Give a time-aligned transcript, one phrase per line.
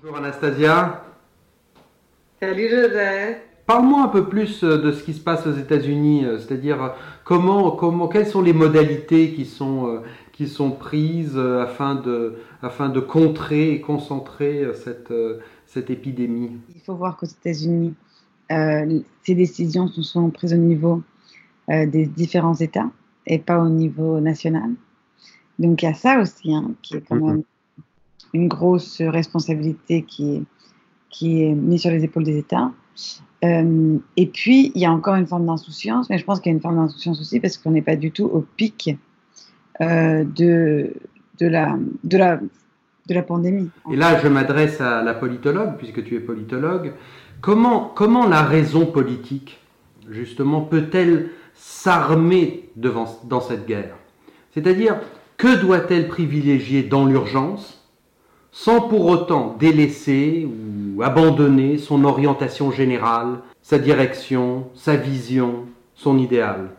[0.00, 1.02] Bonjour Anastasia.
[2.40, 3.38] Salut Joseph.
[3.66, 6.88] Parle-moi un peu plus euh, de ce qui se passe aux États-Unis, euh, c'est-à-dire euh,
[7.24, 10.00] comment, comment, quelles sont les modalités qui sont,
[10.30, 15.12] qui sont prises afin de, afin de contrer et concentrer cette,
[15.66, 16.52] cette épidémie?
[16.76, 17.94] Il faut voir qu'aux États-Unis,
[18.48, 21.02] ces décisions sont prises au niveau
[21.68, 22.90] des différents États
[23.26, 24.70] et pas au niveau national.
[25.58, 27.26] Donc il y a ça aussi, hein, qui est quand mm-hmm.
[27.26, 27.42] même
[28.34, 30.42] une grosse responsabilité qui est,
[31.10, 32.72] qui est mise sur les épaules des États.
[33.44, 36.52] Euh, et puis, il y a encore une forme d'insouciance, mais je pense qu'il y
[36.52, 38.96] a une forme d'insouciance aussi parce qu'on n'est pas du tout au pic
[39.80, 40.92] euh, de,
[41.38, 43.70] de, la, de, la, de la pandémie.
[43.92, 46.92] Et là, je m'adresse à la politologue, puisque tu es politologue.
[47.40, 49.60] Comment, comment la raison politique,
[50.10, 53.94] justement, peut-elle s'armer dans cette guerre?
[54.52, 54.98] C'est-à-dire,
[55.36, 57.77] que doit-elle privilégier dans l'urgence?
[58.52, 66.70] Sans pour autant délaisser ou abandonner son orientation générale, sa direction, sa vision, son idéal.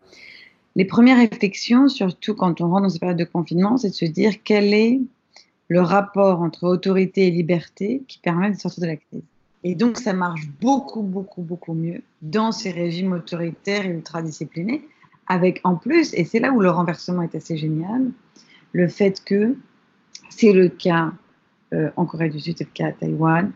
[0.75, 4.05] Les premières réflexions, surtout quand on rentre dans cette période de confinement, c'est de se
[4.05, 4.99] dire quel est
[5.67, 9.21] le rapport entre autorité et liberté qui permet de sortir de la crise.
[9.63, 14.87] Et donc, ça marche beaucoup, beaucoup, beaucoup mieux dans ces régimes autoritaires et ultra-disciplinés,
[15.27, 18.09] avec en plus, et c'est là où le renversement est assez génial,
[18.71, 19.55] le fait que
[20.29, 21.11] c'est le cas
[21.73, 23.51] euh, en Corée du Sud, c'est le cas à Taïwan.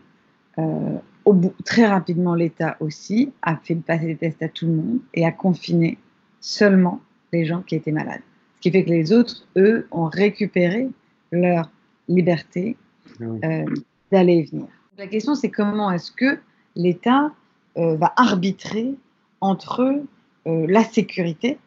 [0.58, 4.72] Euh, au bout, très rapidement, l'État aussi a fait passer des tests à tout le
[4.72, 5.98] monde et a confiné
[6.40, 7.00] seulement
[7.32, 8.20] les gens qui étaient malades.
[8.56, 10.88] Ce qui fait que les autres, eux, ont récupéré
[11.32, 11.70] leur
[12.08, 12.76] liberté
[13.20, 13.64] ah euh,
[14.12, 14.66] d'aller et venir.
[14.96, 16.38] La question, c'est comment est-ce que
[16.76, 17.32] l'État
[17.76, 18.94] va arbitrer
[19.40, 20.00] entre
[20.46, 21.58] la sécurité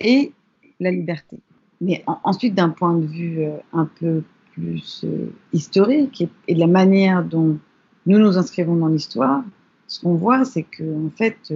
[0.00, 0.32] et
[0.78, 1.38] la liberté.
[1.80, 4.22] Mais ensuite, d'un point de vue un peu
[4.54, 7.58] plus euh, historique et, la manière dont
[8.06, 9.42] nous nous inscrivons dans l'histoire,
[9.86, 11.52] ce qu'on voit, c'est que en fait,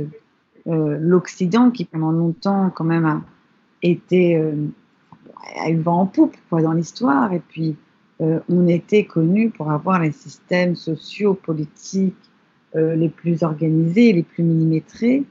[0.67, 3.23] euh, l'Occident, qui pendant longtemps quand même a
[3.83, 4.53] été euh,
[5.57, 7.77] a eu vent en poupe quoi, dans l'histoire, et puis
[8.49, 12.17] on était connu pour avoir les systèmes sociaux, politiques
[12.75, 15.23] les plus organisés, les plus millimétrés.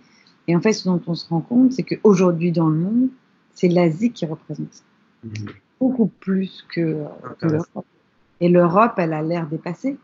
[0.47, 3.09] Et en fait, ce dont on se rend compte, c'est qu'aujourd'hui dans le monde,
[3.53, 4.85] c'est l'Asie qui représente.
[5.25, 5.29] Mmh
[5.79, 7.05] beaucoup plus que,
[7.41, 7.85] l'Europe.
[8.39, 9.97] Et l'Europe, elle a l'air dépassée.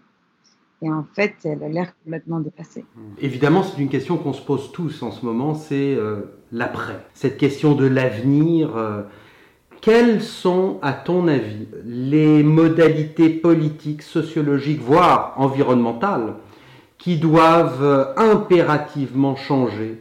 [0.82, 2.84] Et en fait, elle a l'air complètement dépassée.
[3.22, 7.06] Évidemment, c'est une question qu'on se pose tous en ce moment, c'est euh, l'après.
[7.14, 8.76] Cette question de l'avenir.
[8.76, 9.04] Euh,
[9.80, 16.36] quelles sont, à ton avis, les modalités politiques, sociologiques, voire environnementales,
[16.98, 20.00] qui doivent euh, impérativement changer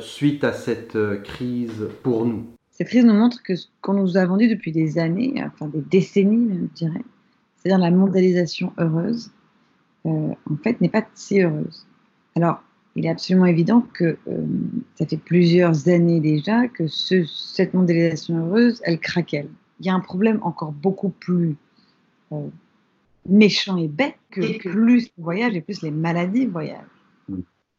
[0.00, 2.46] suite à cette crise pour nous?
[2.78, 5.80] Cette crise nous montre que ce qu'on nous a vendu depuis des années, enfin des
[5.80, 7.02] décennies, je dirais,
[7.56, 9.32] c'est-à-dire la mondialisation heureuse,
[10.06, 11.88] euh, en fait, n'est pas si heureuse.
[12.36, 12.62] Alors,
[12.94, 14.46] il est absolument évident que euh,
[14.94, 19.48] ça fait plusieurs années déjà que cette mondialisation heureuse, elle craquelle.
[19.80, 21.56] Il y a un problème encore beaucoup plus
[22.30, 22.46] euh,
[23.28, 26.84] méchant et bête que, que plus le voyage et plus les maladies voyagent.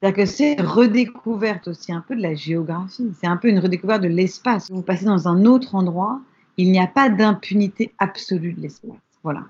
[0.02, 3.12] C'est-à-dire que c'est redécouverte aussi un peu de la géographie.
[3.20, 4.72] C'est un peu une redécouverte de l'espace.
[4.72, 6.22] Vous passez dans un autre endroit,
[6.58, 8.92] il n'y a pas d'impunité absolue de l'espace.
[9.24, 9.44] Voilà.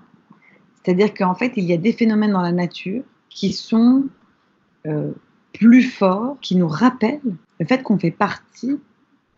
[0.82, 4.04] C'est-à-dire qu'en fait, il y a des phénomènes dans la nature qui sont
[4.86, 5.12] euh,
[5.52, 7.20] plus forts, qui nous rappellent
[7.60, 8.80] le fait qu'on fait partie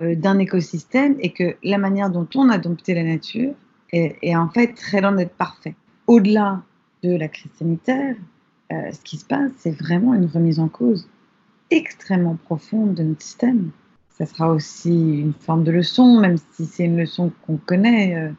[0.01, 3.55] euh, d'un écosystème et que la manière dont on a dompté la nature
[3.93, 5.75] est, en fait très loin d'être parfait.
[6.07, 6.63] Au-delà
[7.03, 8.17] de la crise sanitaire,
[8.73, 11.09] euh, ce qui se passe, c'est vraiment une remise en cause
[11.71, 13.71] extrêmement profonde de notre système.
[14.11, 18.17] Ça sera aussi une forme de leçon, même si c'est une leçon qu'on connaît.
[18.17, 18.31] Euh,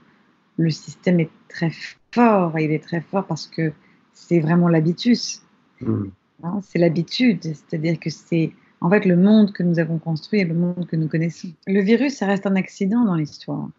[0.57, 1.71] le système est très
[2.11, 3.73] fort, et il est très fort parce que
[4.13, 5.41] c'est vraiment l'habitus.
[5.81, 6.05] Mmh.
[6.44, 8.51] Hein, c'est l'habitude, c'est-à-dire que c'est
[8.81, 11.50] en fait le monde que nous avons construit et le monde que nous connaissons.
[11.65, 13.69] Le virus, ça reste un accident dans l'histoire.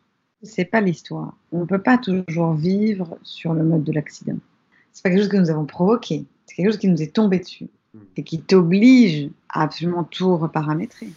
[0.42, 1.36] C'est pas l'histoire.
[1.53, 4.39] On ne peut pas toujours vivre sur le mode de l'accident.
[4.92, 7.39] C'est pas quelque chose que nous avons provoqué c'est quelque chose qui nous est tombé
[7.39, 7.99] dessus mm.
[8.17, 11.09] et qui t'oblige à absolument tout reparamétrer.